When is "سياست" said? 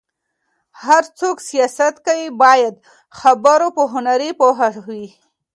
1.49-1.95